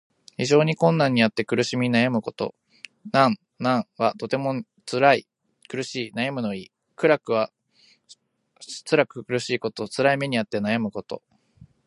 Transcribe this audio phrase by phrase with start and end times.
[0.35, 2.55] 非常な困難にあって苦しみ悩むこと。
[3.13, 5.27] 「艱」「難」はともにつらい、
[5.67, 6.71] 苦しい、悩むの意。
[6.97, 7.51] 「辛苦」は
[8.61, 9.87] つらく苦しいこと。
[9.87, 11.21] つらい目にあって悩むこと。